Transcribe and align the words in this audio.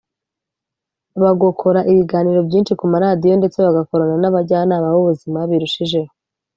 bagokora 1.21 1.79
ibiganiro 1.91 2.39
byinshi 2.47 2.73
ku 2.79 2.85
maradiyo 2.93 3.35
ndetse 3.37 3.57
bagakorana 3.65 4.15
n’abajyanama 4.19 4.87
b’ubuzima 4.93 5.39
birushijeho 5.49 6.11